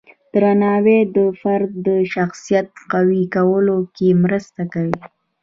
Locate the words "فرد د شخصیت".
1.41-2.67